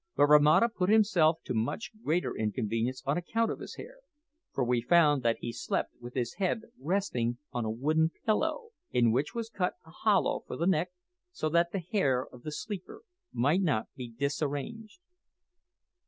[0.15, 3.99] But Romata put himself to much greater inconvenience on account of his hair;
[4.51, 9.11] for we found that he slept with his head resting on a wooden pillow, in
[9.11, 10.89] which was cut a hollow for the neck,
[11.31, 15.01] so that the hair of the sleeper might not be disarranged.